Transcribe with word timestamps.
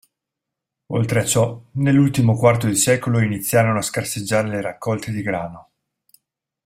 Oltre 0.93 1.19
a 1.19 1.23
ciò, 1.23 1.63
nell'ultimo 1.73 2.35
quarto 2.35 2.65
di 2.65 2.75
secolo 2.75 3.19
iniziarono 3.21 3.77
a 3.77 3.81
scarseggiare 3.83 4.47
le 4.47 4.59
raccolte 4.59 5.11
di 5.11 5.21
grano. 5.21 5.69